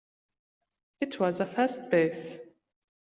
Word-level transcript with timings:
It 1.01 1.19
was 1.19 1.41
a 1.41 1.45
fast 1.45 1.91
pace. 1.91 2.39